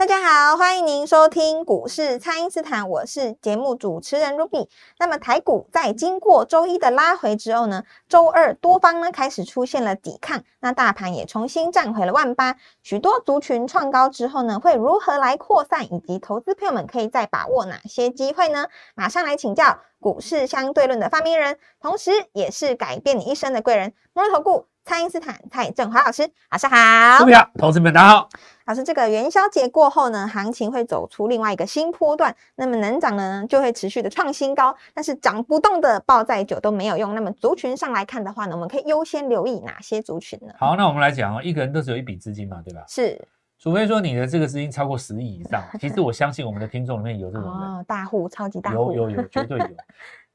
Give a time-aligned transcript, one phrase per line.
[0.00, 4.66] 大家好，欢迎您收听股市蔡因斯坦，我是节目主持人 Ruby。
[4.98, 18.68] 那么台股在经过周一的拉回之后呢，周二多方呢开始出现了抵抗，那大盘也重新站回了万八，许多族群创高之后呢，会如何来扩散，以及投资朋友们可以再把握哪些机会呢？
[18.94, 27.18] 马上来请教股市相对论的发明人，同时也是改变你一生的贵人——摩尔投顾蔡因斯坦蔡振华老师，老师好。
[27.18, 28.30] 股票投资们大家好。
[28.70, 32.32] 老师，这个元宵节过后呢，行情会走出另外一个新波段。
[32.54, 37.12] 那么能涨的呢，就会持续的创新高；但是涨不动的抱再久都没有用。
[37.12, 40.54] 那么族群上来看的话呢，我们可以优先留意哪些族群呢？
[40.56, 42.84] 好，那我们来讲哦，一个人都只有一笔资金嘛，对吧？
[42.86, 43.20] 是，
[43.58, 45.60] 除非说你的这个资金超过十亿以上。
[45.80, 49.66] 其实 我相信我们的听众里面有这种人，大户、超级大户，有有有，绝对有。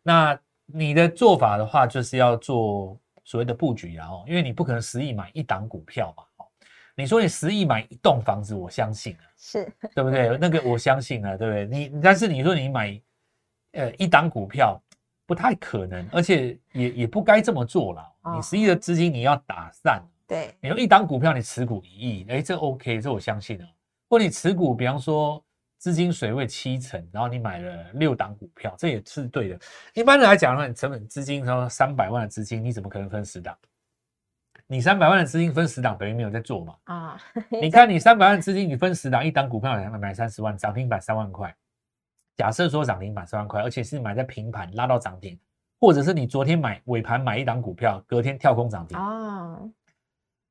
[0.03, 6.23] 那你的做法的话，就是要做所谓的布局，然后因为你不可能十亿买一档股票嘛。
[6.95, 10.35] 你说你十亿买一栋房子，我相信啊，是对不对？
[10.39, 11.65] 那个我相信啊，对不对？
[11.65, 13.01] 你但是你说你买
[13.73, 14.81] 呃一档股票，
[15.25, 18.13] 不太可能，而且也也不该这么做了。
[18.35, 23.67] 你十亿的资金你要打散，对，你说一档股票你持股一亿，哎，这 OK，这我相信啊。
[24.07, 25.43] 或你持股，比方说
[25.77, 29.59] 资金水位七成，然后你买了六档股票，这也是对的。
[29.93, 33.57] 一般的来讲的话，你成本资金说三百万的资金，你怎么可能分十档？
[34.67, 36.75] 你三百万的资金分十档，等于没有在做嘛？
[36.85, 41.55] 啊，你 看你三百万资金，你分十档，一档股票买买三十万，涨停板三万块。
[42.35, 45.39] 假设说涨停板三万块，而且是买在平盘拉到涨停，
[45.79, 49.59] 或者是你昨天买尾盘买一档股票，隔天跳空涨停啊。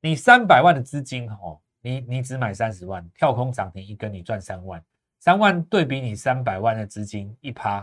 [0.00, 4.80] 你三百万的资金哦，你你只买三十万，跳空涨停一根，你赚三万，
[5.18, 7.80] 三万对比你三百万的资金一趴，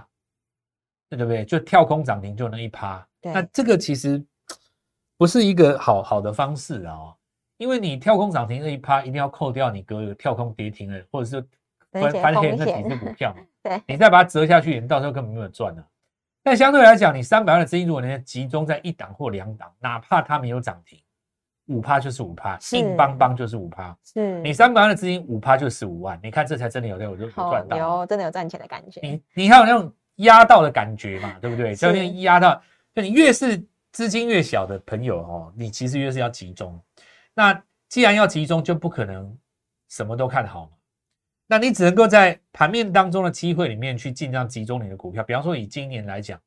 [1.10, 1.44] 对不对？
[1.44, 4.26] 就跳空涨停就那一趴，那这个其实。
[5.22, 7.14] 不是一个好好的方式啊，
[7.58, 11.48] 因为你跳空涨停那一趴，一定要扣掉你隔跳空跌停的，或者是
[11.92, 13.32] 翻翻黑那几只股票，
[13.62, 15.84] 对，你再把它折下去，你到时候根本没有赚的。
[16.42, 20.98] 但相对来讲，你三百万的资金，如果能集中在一档或两档，哪怕它没有涨停，
[21.68, 23.96] 五趴就是五趴，硬邦邦就是五趴。
[24.04, 29.00] 是你三百万的资金，五趴就十五万，你看这才真的有有有赚到，有真的有赚钱的感觉。
[29.04, 31.76] 你你还有那种压到的感觉嘛，对不对？
[31.76, 32.60] 就那压到，
[32.96, 33.64] 就你越是。
[33.92, 36.82] 资金越小的朋友哦，你其实越是要集中。
[37.34, 39.38] 那既然要集中，就不可能
[39.90, 40.72] 什么都看好嘛。
[41.48, 45.22] 那你只能够在盘面当中的机会里面去尽量集中你的股票。
[45.22, 46.40] 比方说以今年来讲，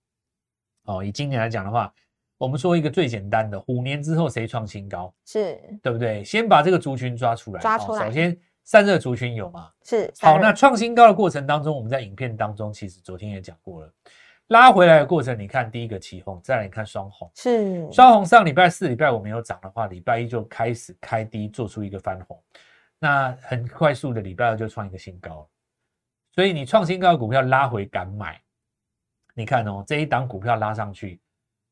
[0.84, 1.92] 哦，以今年来讲的话，
[2.38, 5.14] 我们说一个最简单的，五年之后谁创新高？
[5.26, 6.24] 是对不对？
[6.24, 8.06] 先把这个族群抓出来，抓出来。
[8.06, 8.34] 首先
[8.64, 9.70] 散热族群有吗？
[9.82, 10.10] 是。
[10.20, 13.92] 好，那创新高的过程当中，我们在影片当中其实昨天也讲过了。
[14.48, 18.24] 拉回来的过程，你看第一个起红，再来你看双红，是双红。
[18.24, 22.38] 上礼拜四、礼拜五没有涨的话，礼拜一就开始开低，做出一个翻红，
[22.98, 25.48] 那很快速的礼拜二就创一个新高。
[26.32, 28.38] 所以你创新高的股票拉回敢买，
[29.34, 31.20] 你看哦，这一档股票拉上去，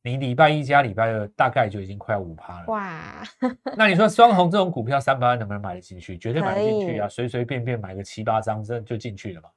[0.02, 2.66] 你礼拜一加礼拜二大概就已经快要五趴了。
[2.68, 3.22] 哇，
[3.76, 6.16] 那你说双红这种股票三百万能不能买得进去？
[6.16, 9.50] 绝对买得进去啊，随随便便买个七八张，这就进去了嘛。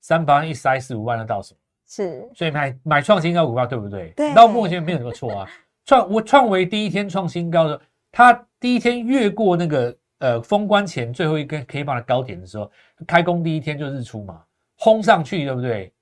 [0.00, 1.54] 三百万一塞四五万，那到手。
[1.90, 4.12] 是，所以买买创新高股票对不对？
[4.16, 5.50] 对，到目前没有什么错啊。
[5.84, 7.80] 创我创维第一天创新高的，
[8.12, 12.70] 它第一天越过那个呃封关前最后一根 K 棒的高点的时候，
[13.08, 14.40] 开工第一天就日出嘛，
[14.76, 15.92] 轰上去对不对？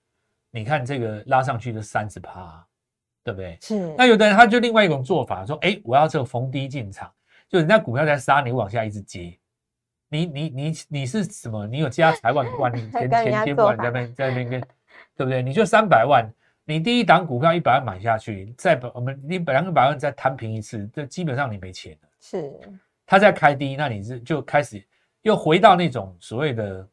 [0.50, 2.62] 你看这个拉上去就三十趴，
[3.24, 3.56] 对不对？
[3.62, 3.94] 是。
[3.96, 7.10] 那有的人他就另外一种做法，说哎，我要这个逢低进场，
[7.48, 9.38] 就人家股票在杀，你往下一直接，
[10.10, 11.66] 你你你你是什么？
[11.66, 14.62] 你有加财万 贯，你前前接不完，在那边在那边跟。
[15.18, 15.42] 对不对？
[15.42, 16.24] 你就三百万，
[16.64, 22.08] 你第一档股票一百万买下去，再把我们你两个百万再摊平一次，这基本上你没钱了。
[22.20, 22.54] 是，
[23.04, 24.80] 他在开低，那你是就开始
[25.22, 26.88] 又回到那种所谓的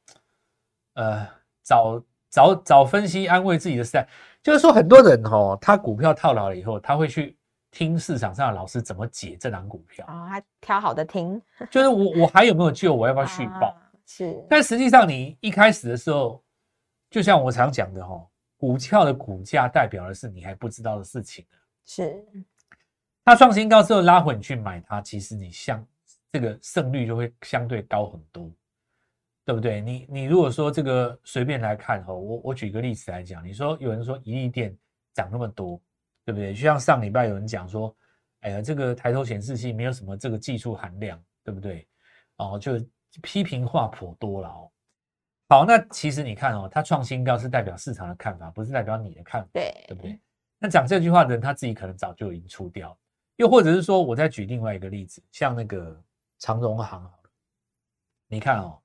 [0.96, 1.28] 呃
[1.64, 4.08] 找找找分析安慰自己的时代。
[4.42, 7.38] 就是说，很多人哦，他股票套牢了以后，他会去
[7.70, 11.40] 听市场上的老师怎么解这档股票啊，他挑好的听。
[11.70, 12.92] 就是我我还有没有救？
[12.92, 13.78] 我要不要续报？
[14.08, 16.42] 是，但实际上你一开始的时候。
[17.10, 18.26] 就像我常讲的哈，
[18.58, 21.46] 股票的股价代表的是你还不知道的事情
[21.86, 22.26] 是，
[23.24, 25.86] 它创新高之后拉回，你去买它，其实你相
[26.32, 28.52] 这个胜率就会相对高很多。
[29.48, 29.80] 对不对？
[29.80, 34.76] 你你如果说这个随便来看哈，我我举个例子来讲，你说有人说一利店
[35.14, 35.80] 涨那么多，
[36.26, 36.52] 对不对？
[36.52, 37.96] 就像上礼拜有人讲说，
[38.40, 41.88] 哎呀，这个抬头显示器没有什么这个技术含量，对不对？
[42.38, 42.72] 哦，就
[43.22, 44.72] 批评话颇多了哦。
[45.48, 50.20] 好，那其实你看哦，它创新高是代表市场的看法，不是代表你的看法，对对不对？
[50.60, 52.98] 那讲这句话的人他自己可能早就已经出掉，
[53.36, 56.02] 又或者是说，我再举另外一个例子，像那个
[56.40, 57.30] 长荣行好了，
[58.28, 58.80] 你看哦。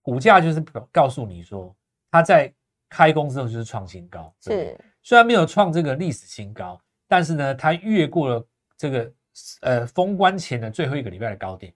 [0.00, 0.60] 股价就是
[0.90, 1.76] 告诉你说，
[2.10, 2.50] 它在
[2.88, 8.48] 开工之后就是创新高，是虽然没有创这个历史新高，但是呢，它越过了
[8.78, 9.12] 这个
[9.60, 11.74] 呃封关前的最后一个礼拜的高点。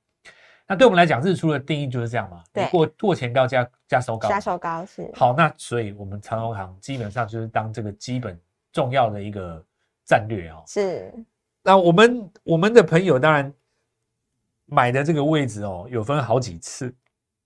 [0.73, 5.35] 那对我们来讲，日出的定义就是这样嘛，对，过过前高加加收高，加收高是好。
[5.35, 8.41] 那所以我们长荣行基本上就是当这个基本
[8.73, 9.63] 重要的一个
[10.07, 10.65] 战略哦。
[10.67, 11.13] 是。
[11.63, 13.53] 那我们我们的朋友当然
[14.65, 16.95] 买的这个位置哦，有分好几次。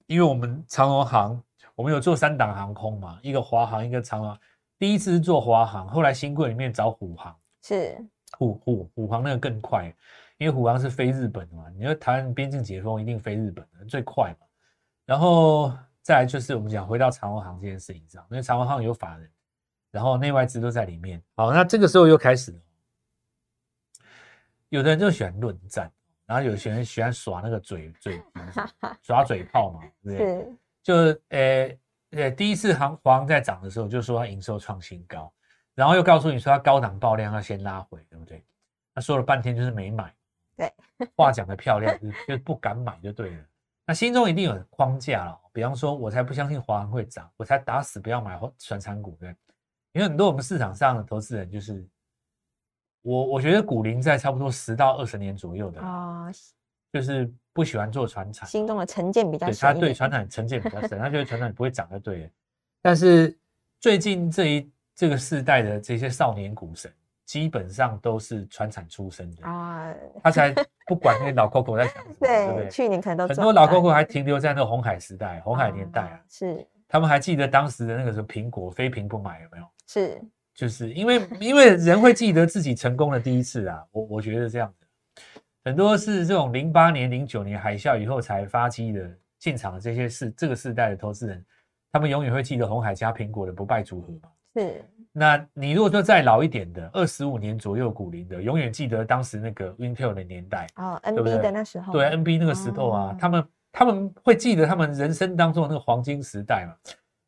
[0.06, 1.43] 因为我们长荣行，
[1.75, 4.38] 我们有做三档航空嘛，一个华航，一个长荣。
[4.78, 7.34] 第一次是做华航，后来新贵里面找虎航，
[7.64, 7.99] 是
[8.38, 9.93] 虎虎虎航那个更快，
[10.38, 11.69] 因为虎航是飞日本的嘛。
[11.77, 14.47] 你说台湾边境解封，一定飞日本的最快嘛。
[15.05, 15.73] 然后
[16.03, 19.31] 再来就是我们讲回到长荣航这件事情上，因为长荣航有法人，
[19.91, 21.23] 然后内外资都在里面。
[21.35, 22.59] 好，那这个时候又开始了，
[24.69, 25.91] 有的人就喜欢论战。
[26.27, 28.21] 然后有些人喜欢耍那个嘴嘴，
[29.00, 30.53] 耍嘴炮嘛，对不对？
[30.83, 30.94] 就
[31.29, 31.79] 呃
[32.11, 35.33] 呃，第一次航航在涨的时候，就说它营收创新高，
[35.77, 38.44] 然后又告诉你说它高档爆量要先拉回，对不对？
[38.93, 40.12] 他说了半天就是没买，
[40.56, 40.73] 对，
[41.14, 43.44] 话讲的漂亮，就不敢买就对了。
[43.87, 49.29] 那心中一定有框架了，比方说，我才不相信华航会涨，我才打死不要买船产股，对。
[49.93, 51.87] 因为很多我们市场上的投资人就是。
[53.03, 56.29] 我我觉得股龄在差不多十到二十年左右的啊，
[56.93, 62.31] 就是不喜欢做船产，心中的成见比较深，他对船产成见比较深，他觉得船产不会涨就对了。
[62.82, 63.38] 但是
[63.79, 66.93] 最近这一这个世代的这些少年股神，
[67.26, 69.93] 基本上都是船产出身的啊，
[70.23, 70.55] 他才
[70.87, 72.70] 不管那老 Coco 在想什么，对不对？
[72.70, 79.64] 去年可能都很多老 Coco 还停留在那个红海时代、红海年代啊，是他们还记得当时的那个时候，苹果非苹不买有没有？
[79.87, 80.23] 是。
[80.55, 84.87] 就是因为因为人会记得自己成功的第一次啊，我我觉得这样子，
[85.64, 91.44] 很多是这种零八年、零九年海啸以后才发迹的进场的这些是这个世代的投资人，
[91.93, 94.31] 他们永远会记得红海加苹果的不败组合嘛。
[94.56, 106.75] 是，那你如果说再老一点的，二十五年左右股龄的，永远记得当时那个 Intel 的年代哦，NB 的那时候，对 NB 那个时候啊，他们他们会记得他们人生当中的那个黄金时代嘛。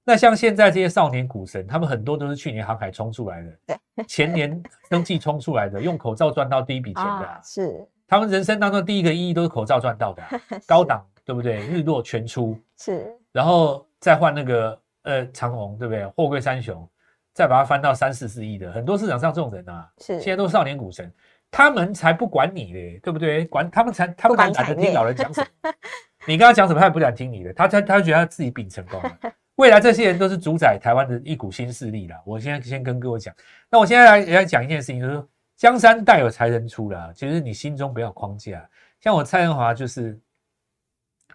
[0.04, 7.86] 那像现在这些少年股神，他们很多都是去年航海冲出来的，对，前年登记冲出来的，用口罩赚到第一笔钱的， 是。
[8.10, 10.22] 他们人生当中第一个意义都是口罩赚到的，
[10.66, 11.58] 高档对不对？
[11.66, 12.58] 日落全出。
[12.78, 16.06] 是，然后再换那个呃长虹对不对？
[16.06, 16.88] 货柜三雄，
[17.38, 21.08] 再把它翻到三四四亿的，很多市场上这种人啊，是现在都是少年股神，
[21.52, 23.44] 他们才不管你嘞，对不对？
[23.44, 25.72] 管他们才他们敢懒得听老人讲什么，
[26.26, 29.16] 你跟他讲什么，他也不敢听你的，他他他觉得他自己饼成功了。
[29.54, 32.16] 未来这些人都是主宰台湾的一股新势力了。
[32.24, 33.32] 我现在先跟各位讲，
[33.70, 37.12] 那我现在来来讲一件事情，就是说江山代有才人出啦。
[37.14, 38.68] 其实你心中不要框架，
[39.00, 40.18] 像我蔡恩华就是，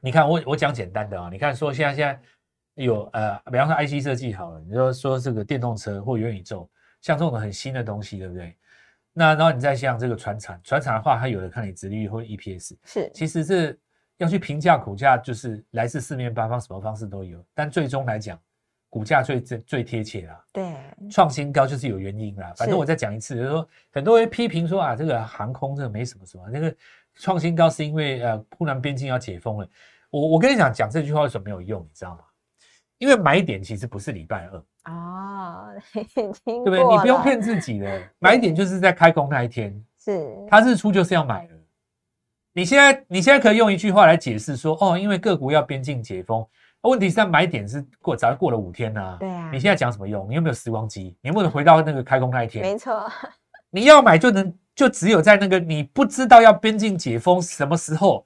[0.02, 2.20] 你看我我讲简单的啊，你看说现在现在
[2.76, 6.70] 有呃，比方说 IC 设计好了，你说说这个电动车或元宇宙，
[7.02, 8.56] 像这种很新的东西，对不对？
[9.14, 13.80] 那然后你再像这个船产，船产的话，它有的看你直利率或 EPS，是，其实是。
[14.18, 17.44] 要去评价股价，就是来自四面八方，什么方式都有。
[17.54, 18.40] 但最终来讲，
[18.88, 20.46] 股价最最最贴切啦。
[20.54, 20.72] 对，
[21.10, 22.54] 创新高就是有原因啦。
[22.56, 26.74] 反正我再讲一次，就是说，很多人批评说啊，这个航空这个没什么什么，那个
[27.16, 29.68] 创新高是因为呃，湖南边境要解封了。
[30.12, 31.82] 我我跟你讲，讲这句话为什么没有用？
[31.82, 32.20] 你知道吗？
[33.04, 36.24] 因为买点其实不是礼拜二哦，对
[36.64, 36.80] 不对？
[36.80, 41.54] 你不用骗自己的， 买点就是在开工那一天，是它日出就是要买的。
[42.54, 46.48] 你现在你现在可以用一句话来解释说，哦，因为各国要边境解封，
[46.84, 49.18] 问题是在买点是过早过了五天呢。
[49.20, 50.26] 对啊，你现在讲什么用？
[50.30, 51.18] 你有没有时光机？
[51.20, 52.64] 你能不能回到那个开工那一天？
[52.64, 53.06] 没错，
[53.70, 58.26] 你要买就能就只有在那个你不知道要边境解封什么时候，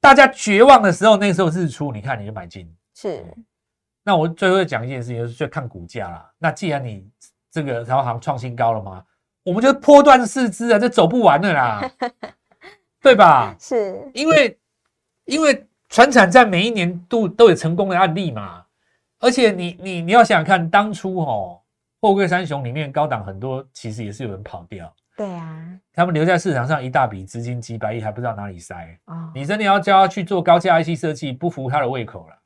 [0.00, 2.72] 大家绝望的时候，那时候日出，你看你就买进。
[2.96, 3.24] 是，
[4.06, 6.30] 那我最后讲一件事情，就是看股价啦。
[6.38, 7.08] 那既然你
[7.50, 9.02] 这个投行创新高了嘛？
[9.42, 11.90] 我们就破断四肢啊，这走不完了啦。
[13.00, 13.56] 对吧？
[13.58, 14.58] 是因为
[15.24, 18.64] 因为船产在每一年度都有成功的案例嘛，
[19.20, 21.60] 而且你你你要想想看，当初哦，
[22.00, 24.94] 货柜三雄里面高档很多，其实也是有人跑掉。
[25.16, 29.30] 对啊，他们留在市场上一大笔资金几百亿，还不知道哪里塞啊！
[29.34, 32.36] 你真的要叫他去做高价 IC 设计，不服他的胃口了。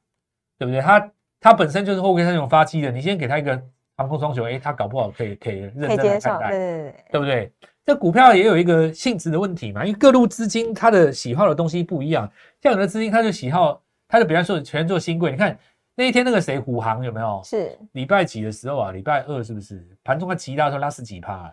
[0.58, 0.80] 对不对？
[0.80, 1.08] 它
[1.40, 3.60] 它本身就是后轨三雄发机的，你先给它一个
[3.96, 7.52] 航空双雄，哎，它搞不好可以可以认真来看待，对对对对，不对？
[7.84, 12.30] 这股票也有一个性质的问题嘛，因为各路资金它的喜好的东西不一样，
[12.62, 15.58] 像有的资金它就喜好，它就比方说全做新贵，你看
[15.94, 17.40] 那一天那个谁虎航有没有？
[17.44, 18.92] 是礼拜几的时候啊？
[18.92, 21.50] 礼拜二是不是盘中它急拉的时候拉十几趴、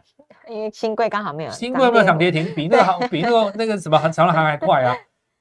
[0.50, 2.54] 因为新贵刚好没有新贵有没有涨跌停？
[2.54, 4.94] 比那个航比那个那个什么长长航还快啊！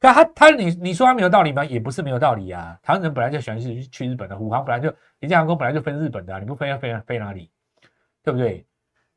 [0.05, 1.65] 但他他你你说他没有道理吗？
[1.65, 2.79] 也不是没有道理啊。
[2.83, 7.51] 台湾人本来就喜欢去去日本的，虎航本来就廉价航空本来就分日本的、啊，你不飞要飞飞哪里？
[8.23, 8.67] 对不对？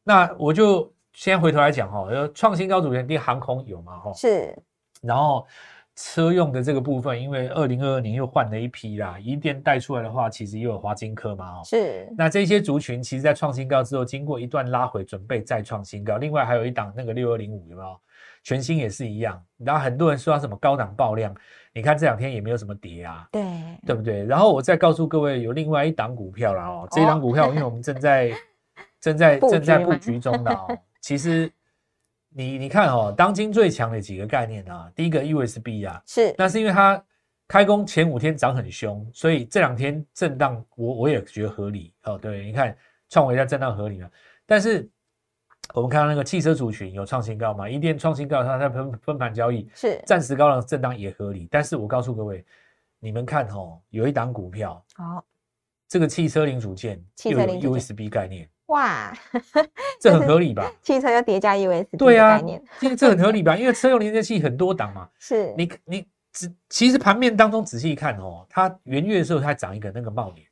[0.02, 4.14] 那我就先回头来讲哈，呃，创新高主权第航空有嘛哈？
[4.14, 4.58] 是
[5.02, 5.46] 然后
[5.94, 11.62] 车用的这个部分，因为二零二二年又换了一批啦，一电带出来的话，其实又有华金科嘛哦。
[11.66, 16.16] 是那这些族群其实，在创新高之后，经过一段拉回，准备再创新高。
[16.16, 18.00] 另外还有一档那个六二零五有没有？
[18.48, 19.44] 全新也是一样。
[19.58, 21.36] 然后很多人说它什么高档爆量，
[21.74, 23.44] 你看这两天也没有什么跌啊，对
[23.86, 24.24] 对不对？
[24.24, 28.32] 然后我再告诉各位，有另外一档股票啦哦，这一档股票，因为我们正在
[29.02, 30.80] 正在正在布局中的哦。
[31.02, 31.52] 其实
[32.30, 37.04] 你你看哦，当今最强的几个概念啊，第一个 USB 啊，是那是因为它
[37.50, 42.18] 开工前五天涨很凶，所以这两天震荡我我也觉得合理哦。
[42.18, 42.74] 对，你看
[43.10, 44.10] 创维在震荡合理嘛，
[44.46, 44.90] 但是
[45.74, 50.02] 我们看到那个汽车族群有创新高嘛，一电创新高，它在分分盘交易，是。
[50.06, 51.48] 暂时高的震荡也合理。
[51.52, 52.44] 但是我告诉各位，
[53.00, 55.24] 你们看哦，有一档股票，好。
[55.88, 59.14] 这个汽车零组件汽又有车零 USB 概念，哇，
[60.02, 60.70] 这很合理吧？
[60.84, 63.56] 汽车要叠加 USB 的对啊概念，这这很合理吧？
[63.56, 65.54] 因为车用连接器很多档嘛， 是。
[65.58, 70.46] 你你仔其实盘面当中仔细看哦，它元月的时候它涨一个那个帽点，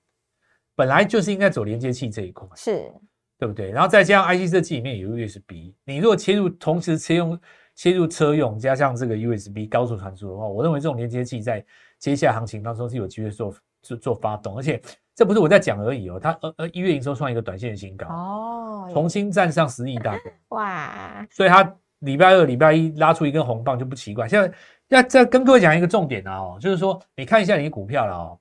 [0.74, 2.90] 本来就是应该走连接器这一块，是
[3.38, 3.72] 对不对？
[3.72, 7.40] 然后再加上 IC 设计里面有 USB，你如果切入同时切用
[7.76, 11.64] 切入车用加上这个 USB 高速传输的话，我认为这种连接器在
[12.00, 14.82] 接下来行情当中是有机会做做做发动，而且
[15.14, 20.34] 这不是我在讲而已哦，它呃呃一月营收创一个短线新高，哦，重新站上十亿大关。
[20.50, 24.28] 哇，所以它礼拜二、礼拜一拉出一根红棒就不奇怪。
[24.28, 24.54] 现在
[24.90, 28.40] 要再跟各位讲一个重点啊，哦，就是说你看一下你的股票了哦，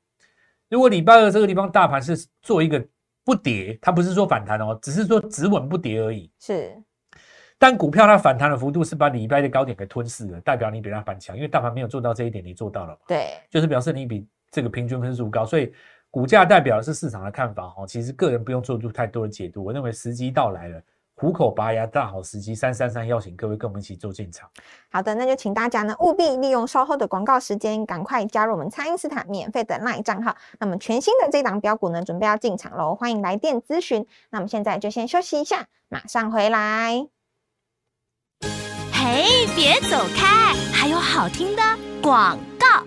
[0.69, 2.85] 如果礼拜二这个地方大盘是做一个
[3.25, 6.31] 不跌，它不是说反弹哦，只是说止稳不跌而已。
[6.39, 6.77] 是
[7.59, 15.73] 但股票它反弹的幅度是把礼拜的高点给吞噬了，代表你比它反强，因为大盘没有做到这一点，你做到了嘛，对，就是表示你比这个平均分数高，所以
[16.11, 17.87] 股价代表的是市场的看法哦。
[17.87, 20.83] 其实个人不用做出太多的解读，我认为时机到来了，
[21.25, 22.55] 虎口拔牙，大好时机。
[22.55, 24.47] 三三三邀请各位跟我们一起做进场。
[24.91, 30.37] 好的，那就请大家呢务必利用稍后的广告时间，赶快加入我们蔡因斯坦免费的 LINE 账号。
[30.61, 34.07] 那么全新的这档标股呢，准备要进场喽，欢迎来电咨询。
[34.29, 37.07] 那么现在就先休息一下，马上回来。
[38.93, 41.63] 嘿，别走开，还有好听的
[42.03, 42.85] 广告。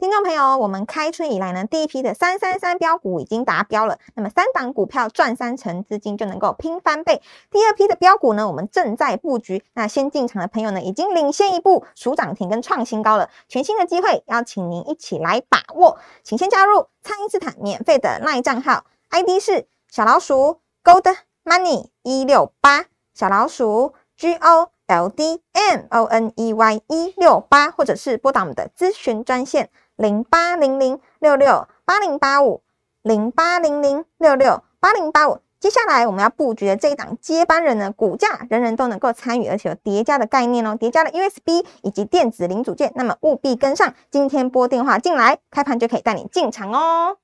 [0.00, 7.20] 听众朋友，我们开春以来呢，第一批的三三三标股已经达标了，那么三档股票赚三成，资金就能够拼翻倍。
[7.50, 21.12] 第二批的标股呢，我们正在布局，那先进场的朋友呢，已经领先一步，数涨停跟创新高了，全新的机会，邀请您一起来把握，请先加入蔡因斯坦免费的 LINE 账号，ID 是小老鼠 Gold
[21.44, 24.70] Money 一六八，小老鼠 G O。
[24.90, 32.62] L D M O N E Y 一六八，或者是拨打我们的咨询专线零八零零六六八零八五
[33.02, 35.40] 零八零零六六八零八五。
[35.58, 43.92] 接下来我们要布局的这一档接班人呢，股价人人都能够参与，而且有叠加的概念哦，叠加的 USB 以及电子零组件，那么务必跟上。
[44.08, 47.16] 今天拨电话进来，开盘就可以带你进场哦。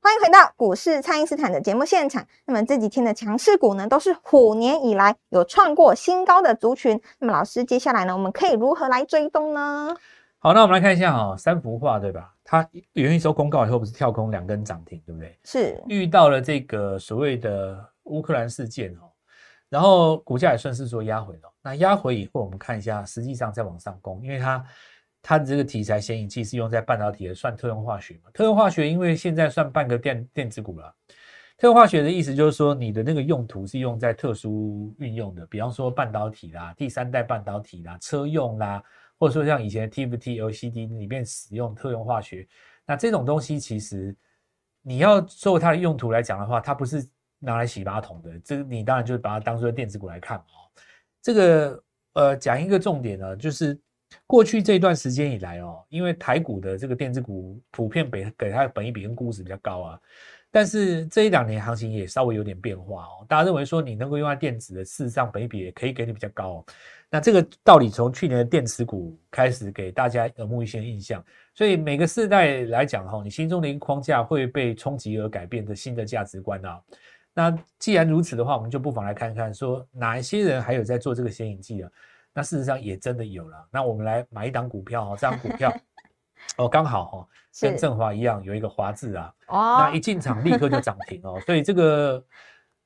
[0.00, 2.24] 欢迎回到股市，蔡因斯坦的节目现场。
[2.46, 7.02] 那么这几天的强势股呢，都是虎年以来有创过新高的族群。
[7.18, 9.96] 那么老师，接下来呢，我们可以如何来追踪呢？
[10.44, 12.34] 好，那我们来看一下哈、三幅画对吧？
[12.42, 15.38] 它元一收公告以后不是跳空两根涨停，对不对？
[15.44, 19.06] 是遇到了这个所谓的乌克兰事件哦，
[19.68, 21.52] 然后股价也顺势做压回了。
[21.62, 24.64] 那压回以后，我们看一下，实际上再往上攻，因为它
[25.22, 28.30] 它的这个题材显影剂是用在半导体的，算特用化学嘛？
[28.34, 30.92] 特用化学因为现在算半个电电子股了。
[31.56, 38.82] 特用化学的意思就是说，你的那个用途是用在特殊运用的，比方说半导体啦、第三代半导体啦、车用啦，
[39.22, 42.44] 或者说像以前的 TFT、LCD 里面使用特用化学。
[42.84, 44.12] 那这种东西其实
[44.82, 50.66] 你要做它的用途来讲的话，它不是拿来洗马桶的，这你当然就把它当做电子股来看哦。
[51.22, 53.80] 这个呃，讲一个重点呢，就是
[54.26, 60.00] 过去这段时间以来哦，因为台股的这个电子股普遍给给它本益比跟估值比较高啊，
[60.52, 66.64] 但是这一两年行情也稍微有点变化哦，大家认为说你能够用在电子的，事实上本益比也可以给你比较高哦。
[67.10, 76.80] 那这个道理从去年的电池股开始给大家耳目一新的印象，所以每个世代来讲哈，你心中的一个框架会被冲击而改变的新的价值观啊。
[77.34, 81.90] 那既然如此的话，我们就不妨来看看说哪一些人还有在做这个显影剂啊？
[82.34, 83.56] 那事实上也真的有了。
[83.70, 85.74] 那我们来买一档股票哦，这张股票
[86.56, 87.28] 哦刚好哈，
[87.60, 92.24] 跟振华一样有一个华字啊，哦那一进场立刻就涨停哦，所以这个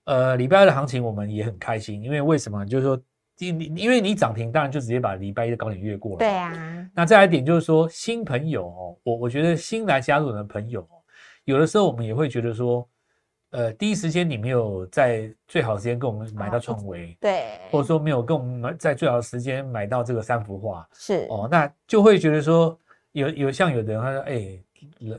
[0.05, 2.65] 呃礼拜二的行情我们也很开心，因为为什么？
[2.67, 3.01] 就是说。
[3.39, 6.17] 因因为你涨停，当然就直接把礼拜一的高点越过了。
[6.17, 6.89] 对啊。
[6.95, 10.89] 那再来一点就是说，新朋友哦，我我觉得新来加入的朋友，
[11.45, 12.89] 有的时候我们也会觉得说，
[13.51, 22.79] 呃，第一时间你没有在最好时间跟我们买到创维，对，或者说没有跟我们在最好的时间买到这个三幅画，是哦，那就会觉得说，
[23.21, 24.59] 有有像有的人他说，哎。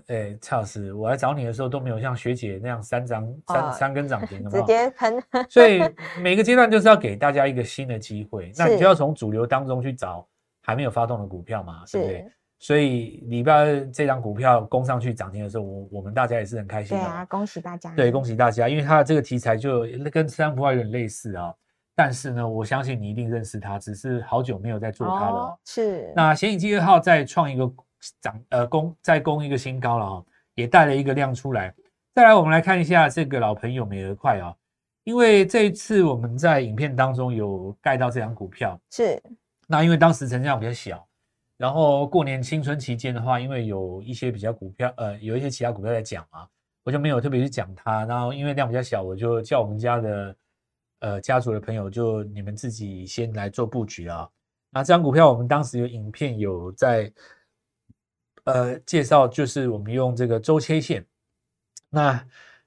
[0.08, 5.22] 哎，蔡老师，我来找你的时候都没有像学姐那样三张三三根涨停的，直接喷。
[5.50, 5.82] 所以
[6.22, 10.25] 每个阶段就是要给大家一个新的机会，那你就要从主流当中去找
[10.62, 12.32] 还没有发动的股票嘛，对不对？
[12.60, 17.04] 所以礼拜二这张股票攻上去涨停的时候，我我们大家也是很开心的。
[17.04, 17.94] 对啊，恭喜大家！
[17.96, 21.54] 对，恭喜大家，因为它的这个题材就跟三幅画有点类似啊。
[21.96, 25.60] 但是呢，我相信你一定认识它，只是好久没有在做它了。
[25.66, 26.13] 是。
[26.16, 27.70] 那显影机二号再创一个。
[28.22, 30.24] 涨呃攻再攻一个新高了啊，
[30.56, 31.74] 也带了一个量出来。
[32.13, 34.51] 再来，我们来看一下这个老朋友美俄快啊，
[35.04, 39.22] 因为这一次我们在影片当中有盖到这张股票，是
[39.68, 41.08] 那因为当时成交量比较小，
[41.58, 46.48] 然后过年新春期间的话，因为有一些比较股票呃有一些其他股票在讲啊，
[46.84, 48.04] 我就没有特别去讲它。
[48.06, 50.36] 然后因为量比较小，我就叫我们家的
[51.01, 54.27] 呃家族的朋友，就你们自己先来做布局啊。
[54.72, 57.13] 那这张股票我们当时有影片有在。
[58.48, 61.06] 呃，介绍就是我们用这个周切线，
[61.89, 62.13] 那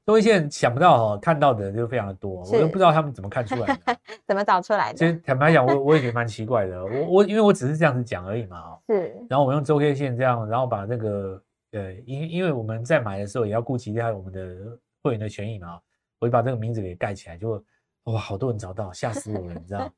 [0.04, 3.96] 周切线想不到哦，看到的就非常的多，我都不知道他们怎么看出来的，
[4.28, 4.98] 怎么找出来的？
[4.98, 15.80] 其实坦白讲，我我也觉得蛮奇怪的，我我因为我只是这样子讲而已嘛，哦，是，然后我用周 K 线这样，然后把那个呃，因因为我们在买的时候也要顾及一下我们的会员的权益嘛，
[16.18, 17.62] 我就把这个名字给盖起来，就
[18.04, 19.90] 哇，好多人找到，吓死我了，你知道，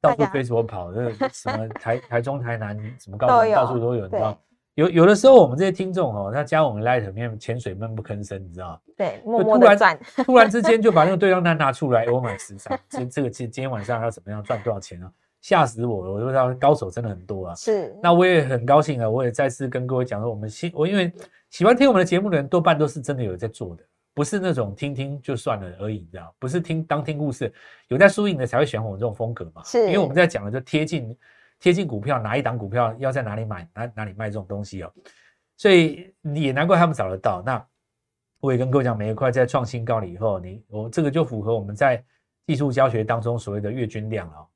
[0.00, 4.36] 到处飞我跑，这什么台台中台南什么高雄到处都有，你知道。
[4.80, 15.12] 有有的时候，我们这些听众哦，他加我们 Light 里面潜水闷不吭声，你知道对，默默的赚， 突然之间就把那个对账单拿出来，我买十张，这这个今今天晚上要怎么样赚多少钱啊？
[15.42, 16.12] 吓死我了！
[16.12, 17.54] 我就知道高手真的很多啊。
[17.54, 21.12] 是，那我也很高兴啊，我也再次跟各位讲说，我们喜我因为
[21.50, 23.82] 喜欢听我们的节目的人，多半都是真的有在做的，
[24.14, 26.34] 不是那种听听就算了而已，你知道？
[26.38, 27.52] 不是听当听故事，
[27.88, 29.62] 有在输赢的才会喜欢我们这种风格嘛。
[29.64, 31.16] 是，因为我们在讲的就贴近
[31.60, 34.92] 贴近股票，哪一档股票要在哪里买，哪哪里卖这种东西哦。
[35.56, 37.42] 所以也难怪他们找得到。
[37.44, 37.64] 那
[38.40, 42.02] 我也跟各位讲，每一块在创新高了以后，你我这个就符合我们在
[42.46, 44.46] 技术教学当中所谓的月均量啊。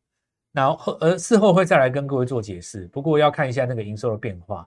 [0.50, 2.88] 那后而事后会再来跟各位做解释。
[2.88, 4.66] 不过要看一下那个营收的变化。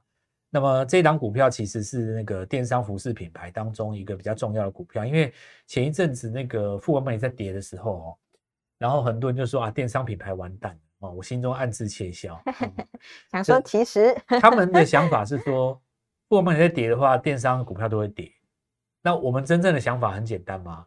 [0.50, 5.34] 那么这档股票其实是那个电商服饰品牌当中一个比较重要的股票，因为
[5.66, 8.18] 前一阵子那个富文美在跌的时候哦，
[8.78, 12.42] 然后很多人就说啊，电商品牌完蛋哦，我心中暗自窃笑，
[13.32, 15.80] 想说其实他们的想法是 说。
[16.30, 18.30] 富邦美在跌的话，电商股票都会跌。
[19.02, 20.86] 那我们真正的想法很简单嘛？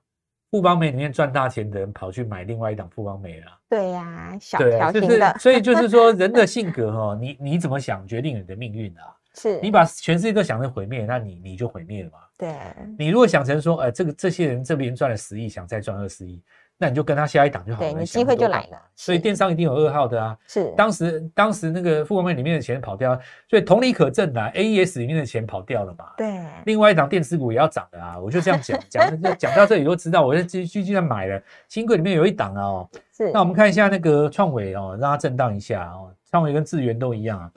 [0.50, 3.46] 富邦美里面赚大钱的人跑去买另外一档富邦美了。
[3.66, 5.34] 对呀，小条形的。
[5.38, 9.16] 所以就是说， 人的性格哈，你你怎么想，决定你的命运啊。
[9.34, 12.18] 是你把全世界都想成毁灭，那你你就毁灭了嘛。
[12.36, 12.54] 对。
[12.98, 16.42] 你如果想成说，呃，这个这些人这边赚了十亿，想再赚二十亿。
[16.82, 18.82] 那你就跟他下一档就好了，你机会就来了。
[18.96, 20.34] 所以电商一定有二号的啊。
[20.46, 23.14] 是，当时当时那个富邦美里面的钱跑掉，
[23.50, 26.06] 所以同理可证的，AES 里面的钱跑掉了嘛。
[26.16, 26.42] 对。
[26.64, 31.42] 另外一档电子股也要涨的啊，我就这样讲讲讲到这里都知道，我就继续继续买了。
[31.68, 32.88] 新贵里面有一档哦。
[33.14, 33.30] 是。
[33.30, 36.10] 那我们看一下那个创伟哦，让它震荡一下哦。
[36.30, 37.52] 创伟跟智源都一样啊，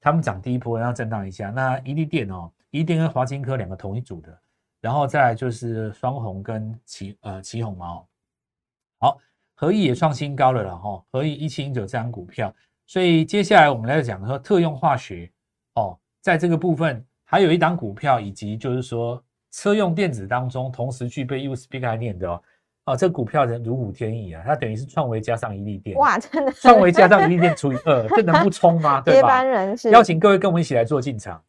[0.00, 1.50] 他们涨第一波，让它震荡一下。
[1.50, 4.34] 那宜利电哦，宜利电跟华金科两个同一组的，
[4.80, 8.08] 然后再来就是双红跟旗呃旗红毛。
[9.02, 9.18] 好。
[9.54, 12.52] 合意也创新高了了哈，合意一七零九这张股票，
[12.84, 15.30] 所以接下来我们来讲说特用化学
[15.74, 22.42] 哦，在这个部分还有一档股票，以及就是说车用电子当中同时具备 USB 概念的哦，
[22.86, 29.00] 哦，这股票人如虎添翼啊，它等于是创维加上一利电，哇，真的创维加上一利电除以二，这能不冲吗？
[29.06, 29.20] 对吧？
[29.20, 31.40] 接班人是邀请各位跟我们一起来做进场。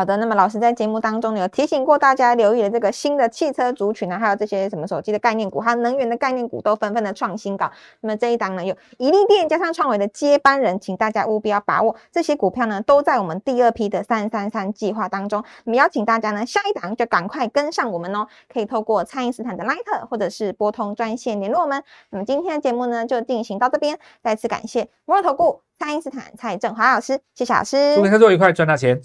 [0.00, 7.70] 好的，那么老师在节目当中有提醒过大家留意了这个新的汽车族群啊，还有这些什么手机的概念股，还有能源的概念股都纷纷的创新高。
[8.00, 15.44] 那么这一档呢有宜利电加上创维的接班人，请大家务必要把握这些股票呢都在我们第二批的三三三计划当中。
[15.64, 21.84] 那么邀请大家呢下一档就赶快跟上我们哦，可以透过蔡因斯坦的 Line 或者是拨通专线联络我们。
[22.08, 27.96] 那么今天的节目呢就进行到这边，再次感谢摩尔投顾蔡因斯坦蔡振华老师，谢谢老师。
[27.96, 28.98] 祝您合作愉快，赚大钱。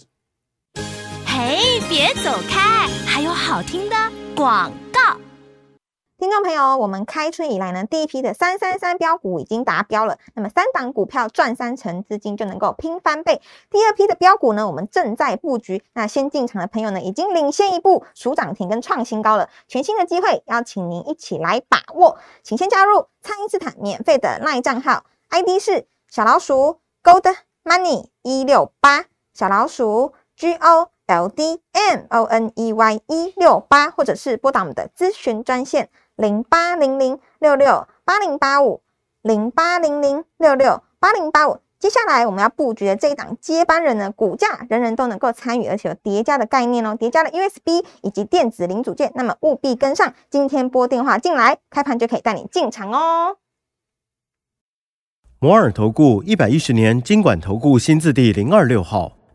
[1.38, 3.96] 嘿，别走开，还有好听的
[4.38, 5.18] 广告。
[6.18, 10.18] 听众朋友，我们开春以来呢，第一批的三三三标股已经达标了。
[10.34, 13.42] 那么三档股票赚三成，资金就能够拼翻倍。
[13.70, 15.84] 第二批的标股呢，我们正在布局。
[15.92, 19.50] 那先进场的朋友呢，已经领先一步，数涨停跟创新高了。
[19.68, 22.18] 全新的机会，邀请您一起来把握。
[22.44, 30.92] 请先加入蔡因斯坦免费的赖账号，ID 是小老鼠 Gold Money 一六八，小老鼠 G O。
[31.08, 38.82] L D M O N E Y 一六八，或者是拨打我们的咨询专线零八零零六六八零八五
[39.22, 41.60] 零八零零六六八零八五。
[41.78, 50.14] 接下来我们要布局的这一档接班人呢，股价人人都能够参与，而且有叠加的概念哦，叠加的 USB 以及电子零组件，那么务必跟上。
[50.32, 53.38] 今天拨电话进来，开盘就可以带你进场哦。
[55.38, 59.12] 摩尔投顾一百一十年经管投顾新字第零二六号。